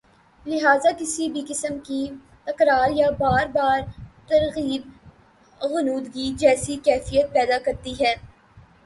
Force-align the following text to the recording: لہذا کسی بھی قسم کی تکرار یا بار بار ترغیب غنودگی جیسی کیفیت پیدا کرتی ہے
لہذا 0.45 0.91
کسی 0.99 1.27
بھی 1.29 1.41
قسم 1.49 1.77
کی 1.79 1.99
تکرار 2.45 2.95
یا 2.95 3.09
بار 3.19 3.45
بار 3.53 3.81
ترغیب 4.27 4.89
غنودگی 5.61 6.31
جیسی 6.39 6.75
کیفیت 6.85 7.31
پیدا 7.33 7.57
کرتی 7.65 7.93
ہے 7.99 8.13